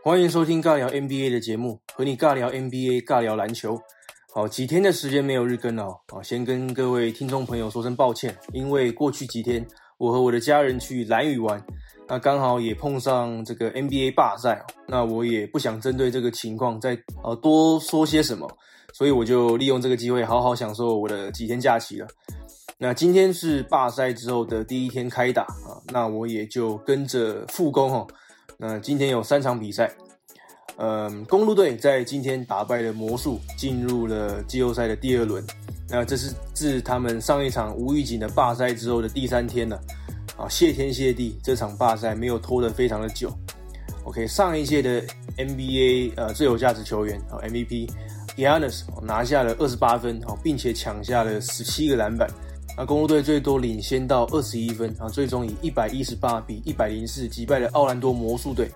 [0.00, 3.78] 欢迎收听尬聊 NBA 的节目，和你尬聊 NBA，尬聊篮球。
[4.32, 9.66] 好，几天的时间没有日更哦，好，先跟各位听众朋友说声抱歉，因为过去几天
[9.98, 11.60] 我和我的家人去蓝屿玩，
[12.06, 18.48] 那刚好也碰上这个 NBA 罢赛，那我也不想针对这个情况再呃多说些什么，
[18.94, 22.06] 所以我就利用这个机会好好享受我的几天假期了。
[22.78, 28.06] 那今天是罢赛之后的第一天开打啊，那我也就跟着复工哦。
[28.60, 29.88] 那今天有三场比赛，
[30.78, 35.44] 嗯，公路队在今天打败了魔术，进入了季后赛的第二轮。
[35.88, 39.80] 那这是自他们上一场无预警的罢赛之后的第三天了，
[40.36, 43.32] 啊，谢天谢地，这场罢赛没有拖得非常的久。
[44.02, 45.02] OK，上一届的
[45.36, 47.88] NBA 呃最有价值球员啊 MVP
[48.36, 52.28] Giannis 拿下了二十八分哦，并且抢下了十七个篮板。
[52.80, 58.70] 那公路队最多领先到二十一分啊，最终以一百一十八比一百零四击败了奥兰多魔术队。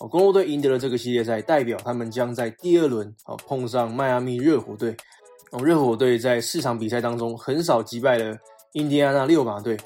[0.00, 4.94] 哦，公路队赢得了这个系列赛，代表他们将在第二轮啊碰上迈阿密热火队。
[5.50, 8.36] 哦，热火队在四场比赛当中很少击败了
[8.72, 9.78] 印第安纳六马队。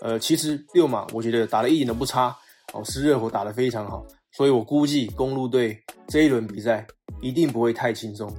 [0.00, 2.32] 呃，其实六马我觉得打得一点都不差
[2.72, 5.76] 哦，是热火打得非常好，所以我估计公路队
[6.06, 6.86] 这一轮比赛
[7.20, 8.32] 一定不会太轻松。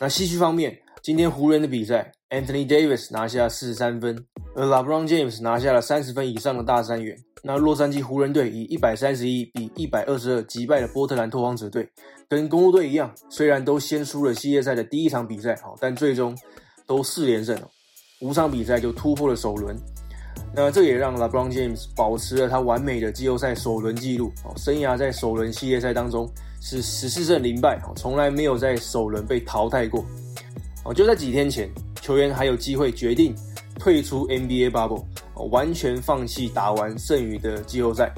[0.00, 2.12] 那西区方面，今天湖人的比赛。
[2.30, 7.16] Anthony Davis 拿下四十三分，而 LeBron James 拿下了三十分以上的大三元。
[7.44, 11.88] 那洛杉矶湖人队以一百三十一比一百二十二击败了波特兰拓荒者队，
[12.28, 16.36] 跟公路队一样，虽然都先输了系列赛的第一场比赛，好，但最终
[16.84, 17.56] 都四连胜，
[18.20, 19.76] 五场比赛就突破了首轮。
[20.52, 26.28] 那这也让 LeBron James 保持了他完美的季后赛首轮纪录，哦，生涯在首轮系列赛当中
[26.60, 30.04] 是十四胜零败，哦，从来没有在首轮被淘汰过。
[30.84, 31.70] 哦，就在几天前。
[32.06, 33.34] 球员还有机会决定
[33.80, 35.04] 退出 NBA bubble，
[35.50, 38.14] 完全放弃打完剩余的季后赛。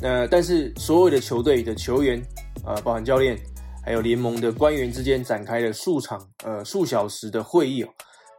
[0.00, 2.22] 那但是所有的球队的球员，
[2.64, 3.36] 呃，包含教练，
[3.84, 7.88] 还有联盟的官员之间展开了数场呃数小时的会议哦，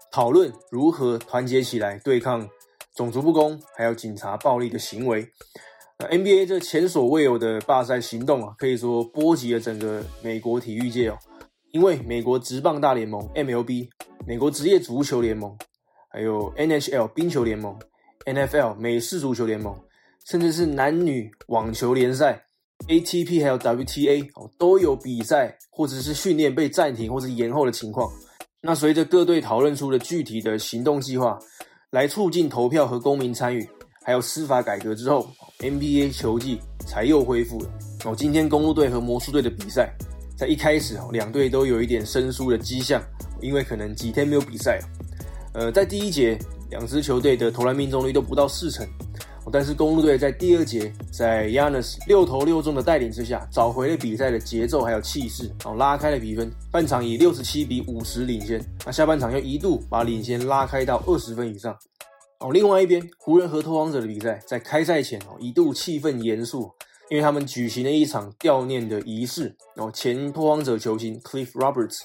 [0.10, 2.48] 讨论如何团结起来对抗
[2.96, 5.28] 种族不公还有警察暴力的行为。
[6.00, 11.18] 那 NBA 这前所未有的罢赛行动啊，可以说波及了整个美国体育界哦，
[11.74, 13.90] 因为美国职棒大联盟 MLB。
[14.26, 15.56] 美国职业足球联盟，
[16.10, 17.78] 还有 NHL 冰球联盟、
[18.26, 19.78] NFL 美式足球联盟，
[20.26, 22.44] 甚至是男女网球联赛、
[22.88, 28.12] ATP 还有 WTA 哦，都有比赛或者是训练被暂停或者延后的情况。
[28.62, 31.40] 那随着各队讨论出了具体的行动计划，
[31.92, 33.66] 来促进投票和公民参与，
[34.04, 35.26] 还有司法改革之后
[35.60, 37.70] ，NBA 球季才又恢复了。
[38.04, 39.94] 哦，今天公路队和魔术队的比赛，
[40.38, 43.02] 在一开始哦，两队都有一点生疏的迹象。
[43.40, 44.80] 因为可能几天没有比赛
[45.54, 46.40] 呃，在第一节
[46.72, 48.84] 两支球队的投篮命中率都不到四成，
[49.52, 61.78] 但是公路队在第二节在 Yanis 六投六中的带领之下，找回了比赛的节奏还有气势，哦，拉开了比分，半场以六十七比五十领先，那下半场又一度把领先拉开到二十分以上，
[62.40, 66.72] 哦，另外一边湖人和拓荒者的比赛在开赛前哦一度气氛严肃，
[67.10, 72.00] 因为他们举行了一场悼念的仪式，哦，前拓荒者球星 Cliff Roberts。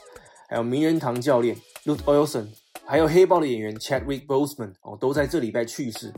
[0.48, 2.46] 还有名人堂教练 Luke Olson，
[2.84, 6.12] 还有黑豹的演员 Chadwick Boseman 哦，都在这礼拜去世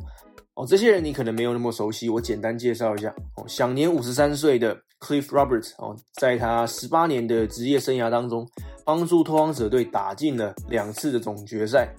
[0.55, 0.67] 哦。
[0.67, 3.45] 这些人你可能没有那么熟悉，我简单介绍一下哦。
[3.47, 8.45] 享年五十三岁的 Cliff Roberts 哦，在他十八年的职业生涯当中，
[8.85, 11.95] 帮助拓荒者队打进了两次的总决赛。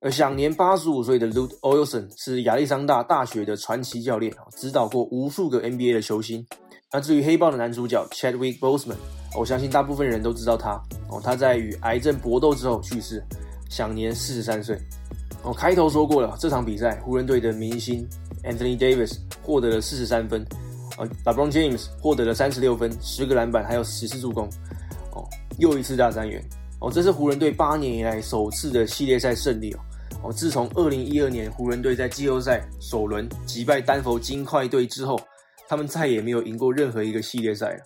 [0.00, 6.46] 而享年八十五岁的 Luke Olson 是亚利桑那大学的传奇教练指导过无数个 NBA 的球星。
[6.92, 8.94] 那至于黑豹的男主角 Chadwick Boseman，
[9.36, 11.20] 我相信大部分人都知道他哦。
[11.20, 13.20] 他在与癌症搏斗之后去世，
[13.68, 14.78] 享年四十三岁。
[15.42, 18.08] 我开头说过了，这场比赛湖人队的明星
[18.44, 20.46] Anthony Davis 获得了四十三分，
[20.96, 24.48] 呃，LeBron James 获得了三十六分、十个篮板，还有十次助攻。
[25.12, 25.26] 哦，
[25.58, 26.40] 又一次大三元。
[26.78, 29.80] 哦，这是湖人队八年以来首次的系列赛胜利哦。
[30.22, 35.18] 哦，自从二零一二年湖人队在季后赛首轮击败丹佛金块队之后。
[35.70, 37.80] 他们再也没有赢过任何一个系列赛了。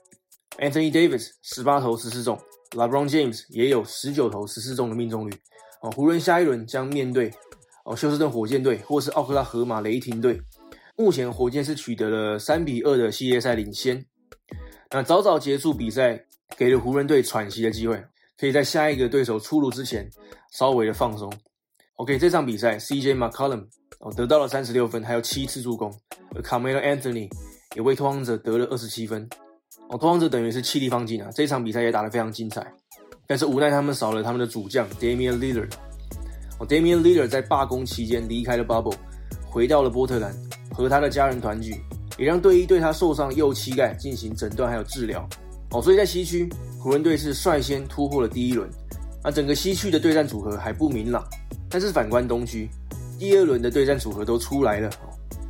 [0.58, 2.38] Anthony Davis 十八投十四中
[2.76, 5.34] ，LeBron James 也有十九投十四中的命中率。
[5.80, 7.28] 哦，湖人下一轮将面对
[7.84, 10.40] 哦休斯顿火箭队或是奥克拉荷马雷霆队。
[10.96, 14.06] 目前火箭是取得了三比二的系列赛领先。
[14.92, 16.24] 那早早结束比赛，
[16.56, 18.00] 给了湖人队喘息的机会，
[18.38, 20.08] 可以在下一个对手出炉之前
[20.52, 21.28] 稍微的放松。
[22.02, 23.64] OK，这场比赛 CJ McCollum
[24.00, 25.88] 哦得到了三十六分，还有七次助攻，
[26.34, 27.30] 而 Carmelo Anthony。
[27.76, 29.22] 也为拓荒者得了二十七分，
[29.88, 31.30] 哦，拓荒者等于是气力放尽啊！
[31.32, 32.66] 这场比赛也打得非常精彩，
[33.24, 35.72] 但是无奈他们少了他们的主将 Damian Lillard。
[36.58, 38.96] 哦，Damian Lillard 在罢工期间离开了 Bubble，
[39.46, 40.34] 回到了波特兰
[40.74, 41.80] 和他的家人团聚，
[42.18, 45.24] 也让队医对他受伤右膝盖进行诊断还有治疗。
[45.70, 48.68] 哦，所以在西区，湖人队是率先突破了第一轮。
[49.24, 51.24] 那整个西区的对战组合还不明朗，
[51.70, 52.68] 但是反观东区，
[53.18, 54.90] 第二轮的对战组合都出来了，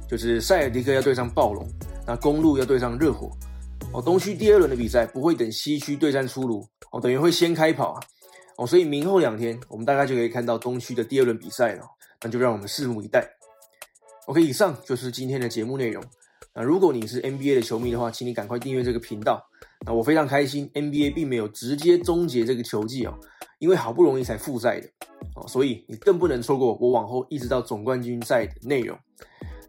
[0.08, 1.66] 就是塞尔迪克要对上暴龙，
[2.06, 3.30] 那公路要对上热火。
[3.92, 8.00] 哦，东区第二轮的比赛不会等西区对战出炉，哦，等于会先开跑啊。
[8.56, 11.84] 哦，所以明后两天我们大概就可以看到东区的第二轮比赛了，
[12.22, 13.26] 那就让我们拭目以待。
[14.26, 16.02] OK，以上就是今天的节目内容。
[16.54, 19.42] 那如果你是 NBA 的球迷的话，请你赶快订阅这个频道。
[19.86, 23.18] 那我非常开心，NBA 并没有直接终结这个球季哦，
[23.62, 24.88] 因为好不容易才复赛的
[25.36, 28.98] 哦，所以你更不能错过我往后一直到总冠军赛的内容。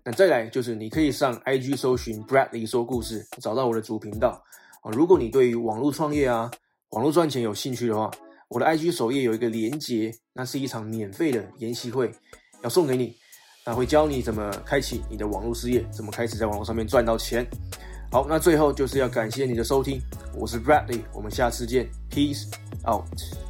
[0.03, 4.43] 那再来就是你可以上 IG 搜寻 Bradley 说故事，找到我的主频道
[4.81, 4.89] 啊。
[4.91, 6.49] 如果你对于网络创业啊、
[6.89, 8.09] 网络赚钱有兴趣的话，
[8.47, 12.11] 我的 IG 首页有一个连接，那是一场免费的研习会，
[12.63, 13.15] 要送给你，
[13.63, 17.47] 那会教你怎么开启你的网络事业，怎么开始在网络上面赚到钱。
[18.11, 20.01] 好，那最后就是要感谢你的收听，
[20.35, 22.47] 我是 Bradley，我们下次见，Peace
[22.91, 23.42] out。